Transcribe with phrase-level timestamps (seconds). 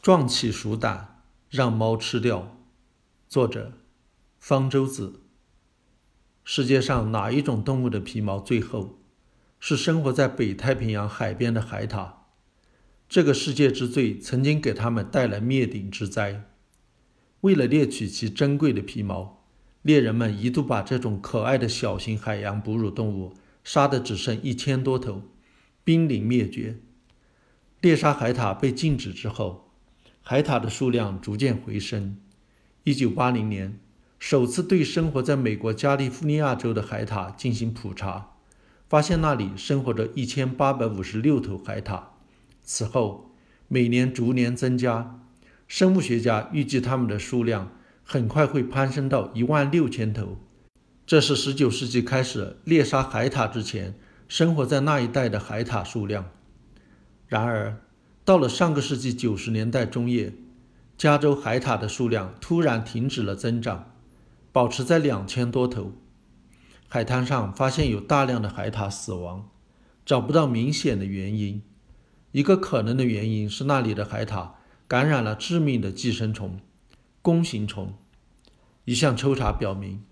[0.00, 2.56] 壮起鼠胆，让猫吃掉。
[3.28, 3.72] 作者：
[4.38, 5.20] 方舟子。
[6.44, 9.00] 世界上哪一种动物的皮毛最厚？
[9.58, 12.12] 是生活在北太平洋海边的海獭。
[13.08, 16.44] 这个世界之最曾经给他们带来灭顶之灾。
[17.40, 19.44] 为了猎取其珍贵的皮毛，
[19.82, 23.34] 猎人们一度把这种可爱的小型海洋哺乳动物
[23.64, 25.22] 杀得只剩一千多头，
[25.82, 26.78] 濒临灭绝。
[27.80, 29.67] 猎杀海獭被禁止之后，
[30.30, 32.18] 海獭的数量逐渐回升。
[32.84, 33.80] 一九八零年，
[34.18, 38.32] 首次对生活在美国加利福尼亚州的海獭进行普查，
[38.90, 42.02] 发现那里生活着一千八百五十六头海獭。
[42.62, 43.30] 此后，
[43.68, 45.18] 每年逐年增加，
[45.66, 47.72] 生物学家预计它们的数量
[48.04, 50.36] 很快会攀升到一万六千头。
[51.06, 53.94] 这是十九世纪开始猎杀海獭之前
[54.28, 56.26] 生活在那一带的海獭数量。
[57.26, 57.80] 然而，
[58.28, 60.34] 到了上个世纪九十年代中叶，
[60.98, 63.92] 加州海獭的数量突然停止了增长，
[64.52, 65.94] 保持在两千多头。
[66.88, 69.48] 海滩上发现有大量的海獭死亡，
[70.04, 71.62] 找不到明显的原因。
[72.32, 74.50] 一个可能的原因是那里的海獭
[74.86, 76.60] 感染了致命的寄生虫——
[77.22, 77.94] 弓形虫。
[78.84, 80.04] 一项抽查表明，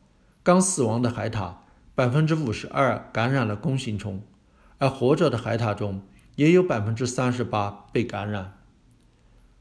[0.42, 1.56] 刚死亡的海獭
[1.94, 4.22] 百分之五十二感染了弓形虫，
[4.78, 6.00] 而活着的海獭中
[6.36, 8.58] 也有百分之三十八被感染。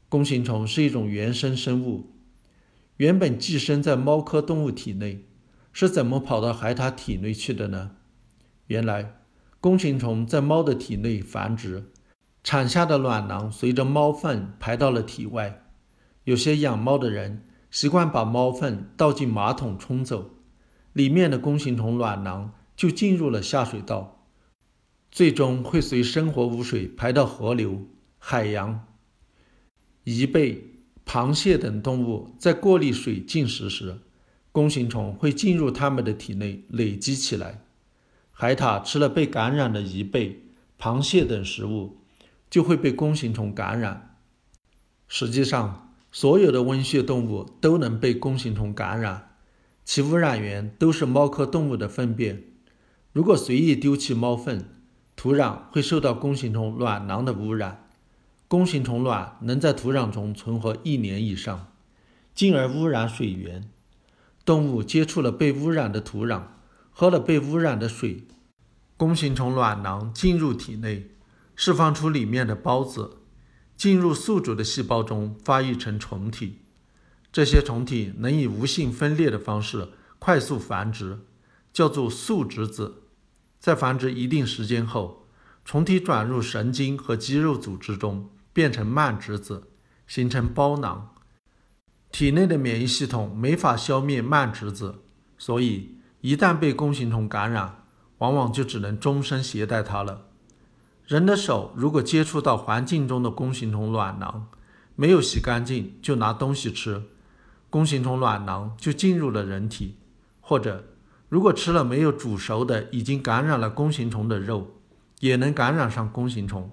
[0.08, 2.12] 弓形虫是一种原生生物，
[2.98, 5.26] 原本寄生在猫科动物体内，
[5.72, 7.96] 是怎么跑到海獭体内去的呢？
[8.68, 9.16] 原来，
[9.60, 11.90] 弓形虫在猫的体内繁殖，
[12.44, 15.64] 产下的卵囊随着猫粪排到了体外。
[16.24, 20.30] 有些养猫的人习惯把猫粪倒进马桶冲走，
[20.92, 24.15] 里面的弓形虫卵囊就进入了下水道，
[25.16, 27.86] 最终会随生活污水排到河流、
[28.18, 28.86] 海洋。
[30.04, 30.62] 贻贝、
[31.06, 33.96] 螃蟹等动物在过滤水进食时，
[34.52, 37.64] 弓形虫会进入它们的体内累积起来。
[38.30, 40.42] 海獭吃了被感染的贻贝、
[40.78, 41.96] 螃蟹等食物，
[42.50, 44.18] 就会被弓形虫感染。
[45.08, 49.30] 实际上，所有的温血动物都能被弓形虫感染，
[49.82, 52.44] 其污染源都是猫科动物的粪便。
[53.14, 54.72] 如果随意丢弃猫粪，
[55.16, 57.88] 土壤会受到弓形虫卵囊的污染。
[58.46, 61.72] 弓形虫卵能在土壤中存活一年以上，
[62.34, 63.68] 进而污染水源。
[64.44, 66.42] 动物接触了被污染的土壤，
[66.92, 68.28] 喝了被污染的水，
[68.96, 71.10] 弓形虫卵囊进入体内，
[71.56, 73.16] 释放出里面的孢子，
[73.76, 76.58] 进入宿主的细胞中发育成虫体。
[77.32, 79.88] 这些虫体能以无性分裂的方式
[80.20, 81.18] 快速繁殖，
[81.72, 83.02] 叫做宿殖子。
[83.66, 85.26] 在繁殖一定时间后，
[85.64, 88.30] 虫体转入神经和肌肉组织中。
[88.52, 89.64] 变成慢殖子，
[90.06, 91.12] 形成包囊。
[92.12, 95.02] 体内的免疫系统没法消灭慢殖子，
[95.36, 97.82] 所以一旦被弓形虫感染，
[98.18, 100.26] 往往就只能终身携带它了。
[101.04, 104.46] 人的手如果接触到环境中的弓形虫卵囊，
[104.94, 107.02] 没有洗干净就拿东西吃，
[107.68, 109.96] 弓形虫卵囊就进入了人体；
[110.40, 110.84] 或者
[111.28, 114.76] 如果吃了没有煮熟的已经感染了弓形虫的肉，
[115.20, 116.70] 也能感染上弓形虫。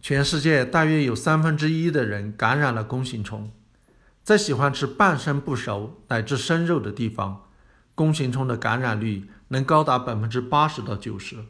[0.00, 3.50] 全世界大约有三分之一的人感染了弓形虫，
[4.22, 7.44] 在喜欢吃半生不熟乃至生肉的地方，
[7.94, 11.44] 弓形虫的感染率能高达百分之八十到九十。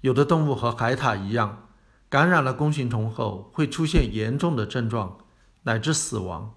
[0.00, 1.68] 有的动物和海獭一样，
[2.08, 5.18] 感染了弓形虫后会出现严重的症状，
[5.62, 6.54] 乃至死亡。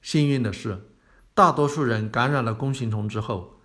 [0.00, 0.90] 幸运的是，
[1.34, 3.60] 大多数人感染了弓形虫之后，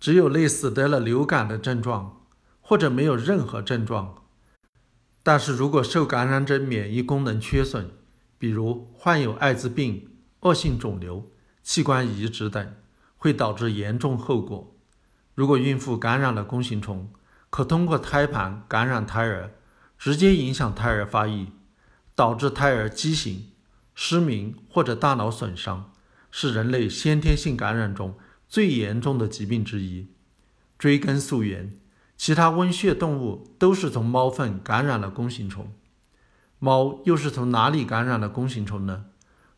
[0.00, 2.24] 只有类似得了流感的症状，
[2.60, 4.22] 或者没有任何症状。
[5.22, 7.90] 但是如果受感染者免疫功能缺损，
[8.38, 10.08] 比如患有艾滋病、
[10.40, 11.30] 恶性肿瘤、
[11.62, 12.74] 器官移植等，
[13.16, 14.74] 会导致严重后果。
[15.34, 17.10] 如果孕妇感染了弓形虫，
[17.50, 19.50] 可通过胎盘感染胎儿，
[19.98, 21.48] 直接影响胎儿发育，
[22.14, 23.50] 导致胎儿畸形、
[23.94, 25.92] 失明或者大脑损伤，
[26.30, 28.16] 是人类先天性感染中
[28.48, 30.08] 最严重的疾病之一。
[30.78, 31.78] 追根溯源。
[32.16, 35.72] 其他温血动物都是从猫粪感染了弓形虫，
[36.58, 39.04] 猫又是从哪里感染了弓形虫呢？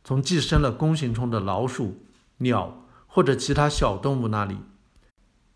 [0.04, 2.04] 从寄生了弓形虫的老鼠、
[2.36, 4.58] 鸟或者其他小动物那里。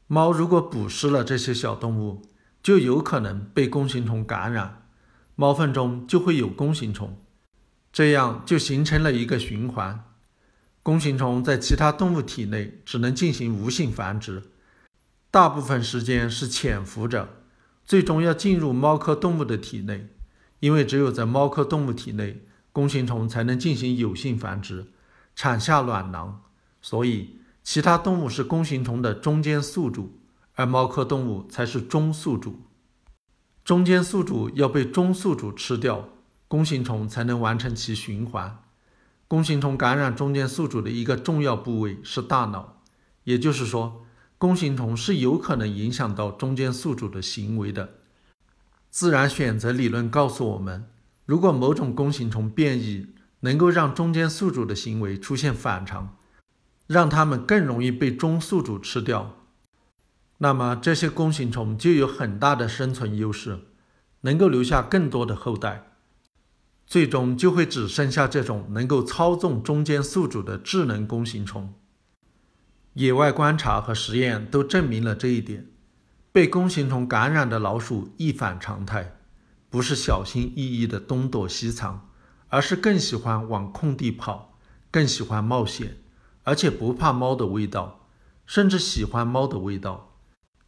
[0.06, 2.22] 猫如果捕食了这些小动物，
[2.62, 4.88] 就有可能被弓形虫感染，
[5.34, 7.19] 猫粪中就会有弓形虫，
[7.92, 10.04] 这样就形成了一个循环。
[10.84, 14.42] 弓形虫在其他动物体内只能进行无性繁殖。
[15.31, 17.26] 大部分时间是潜伏着，
[17.86, 20.08] 最终要进入猫科动物的体内，
[20.60, 24.88] 因为只有在猫科动物体内，弓形虫才能进行有性繁殖，
[25.34, 26.42] 产下卵囊。
[26.82, 30.20] 所以，其他动物是弓形虫的中间宿主，
[30.54, 32.60] 而猫科动物才是中宿主。
[33.64, 36.10] 中间宿主要被中宿主吃掉，
[36.46, 38.58] 弓形虫才能完成其循环。
[39.34, 42.81] 弓形虫感染中间宿主的一个重要部位是大脑，
[43.25, 44.06] 也就是说，
[44.38, 47.94] 弓形虫是有可能影响到中间宿主的行为的。
[48.90, 50.88] 自然选择理论告诉我们。
[51.26, 53.08] 如果某种弓形虫变异
[53.40, 56.16] 能够让中间宿主的行为出现反常，
[56.86, 59.40] 让它们更容易被中宿主吃掉，
[60.38, 63.62] 那么这些弓形虫就有很大的生存优势，
[64.20, 65.94] 能够留下更多的后代，
[66.86, 71.75] 最终就会只剩下这种能够操纵中间宿主的智能弓形虫。
[72.92, 75.66] 野外观察和实验都证明了这一点，
[76.31, 79.16] 被弓形虫感染的老鼠一反常态。
[79.69, 82.08] 不是小心翼翼的东躲西藏，
[82.48, 84.56] 而是更喜欢往空地跑，
[84.92, 85.96] 更喜欢冒险，
[86.44, 88.06] 而且不怕猫的味道，
[88.46, 90.16] 甚至喜欢猫的味道。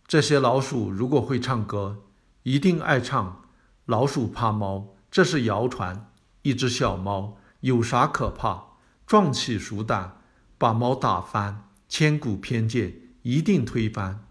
[0.08, 1.98] 这些老鼠如果会唱歌，
[2.42, 3.44] 一定爱唱
[3.84, 4.78] 《老鼠怕猫》，
[5.16, 6.12] 这是谣传。
[6.42, 8.76] 一只小猫有啥可怕？
[9.06, 10.20] 壮起鼠胆，
[10.58, 14.26] 把猫打翻，千古偏见一定推翻。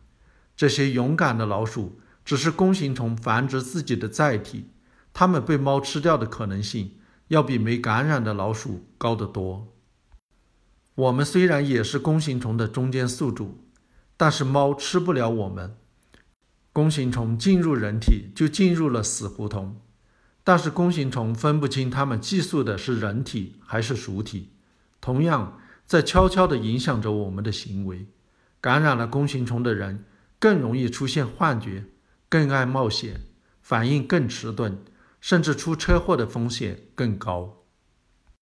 [0.55, 1.99] 这些勇敢的老鼠。
[2.23, 4.69] 只是弓形虫繁殖自己的载体，
[5.11, 6.99] 它们被猫吃掉的可能性
[7.29, 9.73] 要比没感染的老鼠高得多。
[10.93, 13.63] 我们虽然也是弓形虫的中间宿主，
[14.15, 15.75] 但是猫吃不了我们。
[16.71, 19.81] 弓形虫进入人体就进入了死胡同，
[20.45, 24.51] 但是弓形虫分不清它们寄宿的是人体还是鼠体，
[25.01, 28.05] 同样在悄悄地影响着我们的行为。
[28.61, 30.05] 感染了弓形虫的人
[30.39, 31.85] 更容易出现幻觉。
[32.27, 33.21] 更爱冒险，
[33.61, 34.77] 反应更迟钝，
[35.21, 37.64] 甚至出车祸的风险更高。